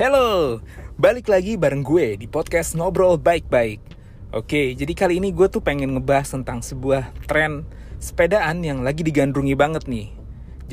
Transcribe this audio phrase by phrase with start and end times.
[0.00, 0.64] Halo,
[0.96, 3.84] balik lagi bareng gue di podcast Ngobrol Baik-Baik
[4.32, 7.68] Oke, jadi kali ini gue tuh pengen ngebahas tentang sebuah tren
[8.00, 10.08] sepedaan yang lagi digandrungi banget nih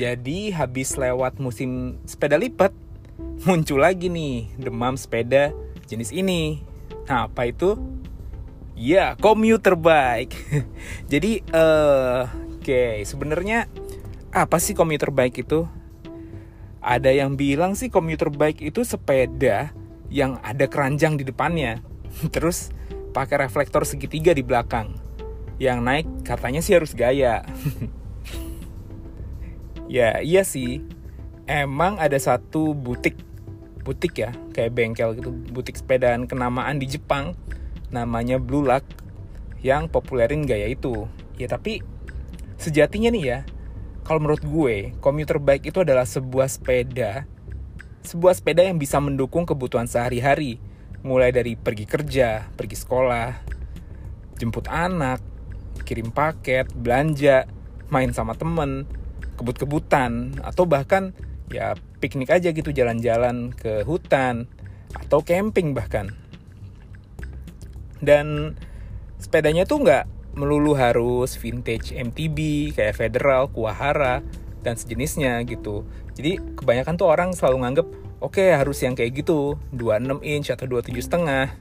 [0.00, 2.72] Jadi habis lewat musim sepeda lipat
[3.44, 5.52] Muncul lagi nih demam sepeda
[5.84, 6.64] jenis ini
[7.04, 7.76] Nah apa itu?
[8.80, 10.32] Ya, komuter bike
[11.12, 13.68] Jadi, uh, oke, okay, sebenarnya
[14.32, 15.68] apa sih komuter bike itu?
[16.78, 19.74] Ada yang bilang sih komuter bike itu sepeda
[20.08, 21.82] yang ada keranjang di depannya.
[22.34, 22.70] Terus
[23.12, 24.94] pakai reflektor segitiga di belakang.
[25.58, 27.42] Yang naik katanya sih harus gaya.
[29.90, 30.84] ya, iya sih.
[31.48, 33.16] Emang ada satu butik
[33.82, 37.32] butik ya, kayak bengkel gitu, butik sepedaan kenamaan di Jepang
[37.88, 38.84] namanya Blue Luck
[39.64, 41.08] yang populerin gaya itu.
[41.40, 41.80] Ya tapi
[42.60, 43.38] sejatinya nih ya,
[44.08, 47.28] kalau menurut gue, komuter bike itu adalah sebuah sepeda,
[48.08, 50.56] sebuah sepeda yang bisa mendukung kebutuhan sehari-hari,
[51.04, 53.36] mulai dari pergi kerja, pergi sekolah,
[54.40, 55.20] jemput anak,
[55.84, 57.44] kirim paket, belanja,
[57.92, 58.88] main sama temen,
[59.36, 61.12] kebut-kebutan, atau bahkan
[61.52, 64.48] ya piknik aja gitu jalan-jalan ke hutan
[64.96, 66.16] atau camping bahkan.
[68.00, 68.56] Dan
[69.20, 74.22] sepedanya tuh nggak melulu harus vintage MTB kayak Federal, Kuahara
[74.62, 75.82] dan sejenisnya gitu.
[76.14, 77.86] Jadi kebanyakan tuh orang selalu nganggep
[78.22, 81.54] oke okay, harus yang kayak gitu 26 inch atau 27 setengah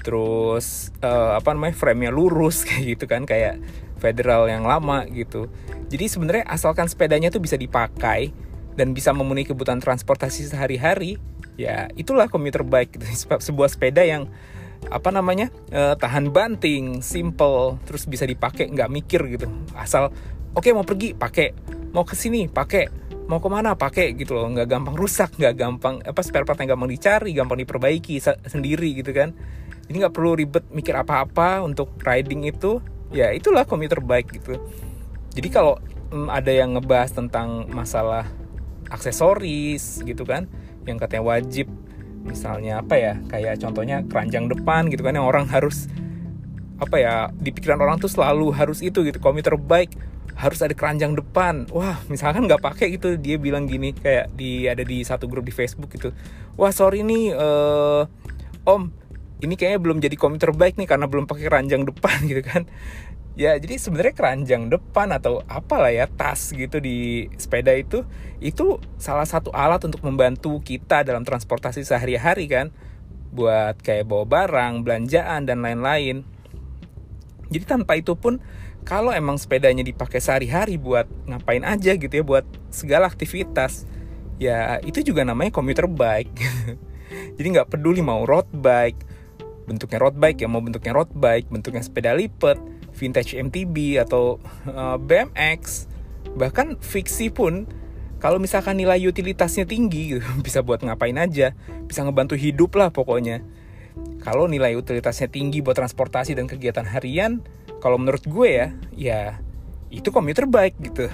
[0.00, 3.60] terus uh, apa namanya frame-nya lurus kayak gitu kan kayak
[4.00, 5.52] Federal yang lama gitu.
[5.92, 8.32] Jadi sebenarnya asalkan sepedanya tuh bisa dipakai
[8.80, 11.20] dan bisa memenuhi kebutuhan transportasi sehari-hari,
[11.60, 13.04] ya itulah komuter bike gitu.
[13.52, 14.32] sebuah sepeda yang
[14.88, 19.46] apa namanya uh, tahan banting, simple, terus bisa dipakai nggak mikir gitu.
[19.76, 20.08] Asal
[20.56, 21.52] oke okay, mau pergi pakai,
[21.92, 22.88] mau ke sini pakai,
[23.28, 26.74] mau ke mana pakai gitu loh, nggak gampang rusak, nggak gampang apa spare part yang
[26.74, 28.16] gampang dicari, gampang diperbaiki
[28.48, 29.36] sendiri gitu kan.
[29.90, 32.80] Jadi nggak perlu ribet mikir apa-apa untuk riding itu,
[33.12, 34.58] ya itulah komuter bike gitu.
[35.34, 35.78] Jadi kalau
[36.10, 38.26] um, ada yang ngebahas tentang masalah
[38.90, 40.50] aksesoris gitu kan,
[40.86, 41.70] yang katanya wajib
[42.24, 45.88] misalnya apa ya kayak contohnya keranjang depan gitu kan yang orang harus
[46.80, 49.96] apa ya di pikiran orang tuh selalu harus itu gitu komuter bike
[50.40, 51.68] harus ada keranjang depan.
[51.68, 55.52] Wah misalkan nggak pakai gitu dia bilang gini kayak di ada di satu grup di
[55.52, 56.16] Facebook gitu.
[56.56, 58.08] Wah sorry nih uh,
[58.64, 58.88] om
[59.40, 62.64] ini kayaknya belum jadi komuter bike nih karena belum pakai keranjang depan gitu kan
[63.38, 68.02] ya jadi sebenarnya keranjang depan atau apalah ya tas gitu di sepeda itu
[68.42, 72.74] itu salah satu alat untuk membantu kita dalam transportasi sehari-hari kan
[73.30, 76.26] buat kayak bawa barang, belanjaan dan lain-lain.
[77.50, 78.42] Jadi tanpa itu pun
[78.82, 83.86] kalau emang sepedanya dipakai sehari-hari buat ngapain aja gitu ya buat segala aktivitas
[84.40, 86.34] ya itu juga namanya commuter bike.
[87.36, 89.02] Jadi nggak peduli mau road bike,
[89.70, 92.58] bentuknya road bike ya mau bentuknya road bike, bentuknya sepeda lipat,
[92.90, 95.86] vintage MTB atau uh, BMX
[96.34, 97.70] bahkan fiksi pun
[98.18, 101.54] kalau misalkan nilai utilitasnya tinggi gitu, bisa buat ngapain aja
[101.86, 103.46] bisa ngebantu hidup lah pokoknya.
[104.20, 107.40] Kalau nilai utilitasnya tinggi buat transportasi dan kegiatan harian
[107.78, 109.20] kalau menurut gue ya ya
[109.94, 111.06] itu komuter bike gitu.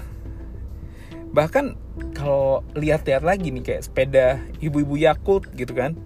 [1.30, 1.86] Bahkan
[2.16, 5.96] kalau lihat-lihat lagi nih kayak sepeda ibu-ibu Yakult gitu kan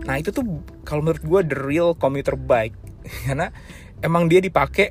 [0.00, 0.44] nah itu tuh
[0.90, 2.74] kalau menurut gue the real commuter bike.
[3.30, 3.54] Karena
[4.02, 4.90] emang dia dipakai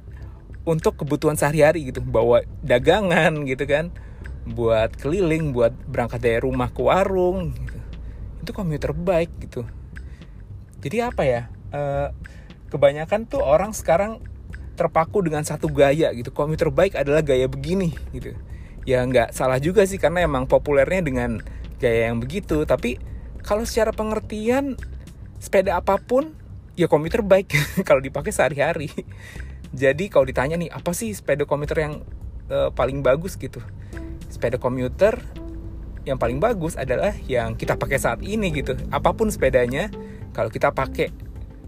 [0.63, 1.99] untuk kebutuhan sehari-hari gitu.
[1.99, 3.91] Bawa dagangan gitu kan.
[4.47, 7.75] Buat keliling buat berangkat dari rumah ke warung gitu.
[8.39, 9.67] itu komuter bike gitu.
[10.79, 11.51] Jadi apa ya?
[11.75, 11.81] E,
[12.71, 14.23] kebanyakan tuh orang sekarang
[14.79, 16.31] terpaku dengan satu gaya gitu.
[16.31, 18.31] Komuter bike adalah gaya begini gitu.
[18.87, 21.43] Ya nggak salah juga sih karena emang populernya dengan
[21.83, 22.63] gaya yang begitu.
[22.63, 22.95] Tapi
[23.43, 24.79] kalau secara pengertian
[25.39, 26.35] sepeda apa pun
[26.75, 27.55] ya komuter bike
[27.87, 28.91] kalau dipakai sehari-hari
[29.69, 31.93] jadi kalau ditanya nih apa sih sepeda komuter yang
[32.49, 33.61] uh, paling bagus gitu?
[34.29, 35.21] Sepeda komuter
[36.07, 38.73] yang paling bagus adalah yang kita pakai saat ini gitu.
[38.89, 39.93] Apa pun sepedanya,
[40.33, 41.13] kalau kita pakai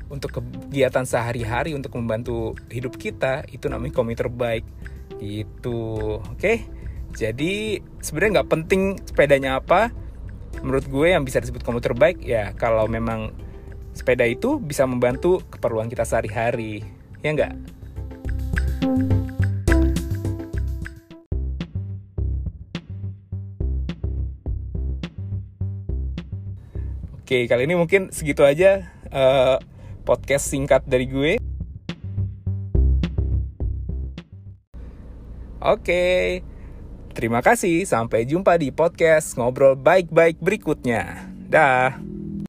[0.09, 4.65] untuk kegiatan sehari-hari untuk membantu hidup kita, itu namanya komuter bike.
[5.21, 6.53] Itu, oke?
[7.13, 9.93] Jadi sebenarnya nggak penting sepedanya apa.
[10.65, 13.31] Menurut gue yang bisa disebut komuter bike ya kalau memang
[13.91, 16.83] sepeda itu bisa membantu keperluan kita sehari-hari,
[17.21, 17.53] ya nggak?
[27.31, 29.55] Oke, kali ini mungkin segitu aja uh,
[30.03, 31.39] podcast singkat dari gue.
[35.63, 36.43] Oke,
[37.15, 37.87] terima kasih.
[37.87, 41.31] Sampai jumpa di podcast ngobrol baik-baik berikutnya.
[41.47, 42.10] Dah.